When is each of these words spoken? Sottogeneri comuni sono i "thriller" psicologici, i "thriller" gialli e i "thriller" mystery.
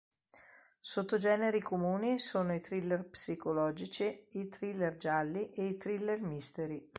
Sottogeneri 0.79 1.59
comuni 1.61 2.17
sono 2.17 2.55
i 2.55 2.59
"thriller" 2.59 3.07
psicologici, 3.07 4.25
i 4.31 4.47
"thriller" 4.47 4.97
gialli 4.97 5.51
e 5.51 5.67
i 5.67 5.75
"thriller" 5.75 6.19
mystery. 6.23 6.89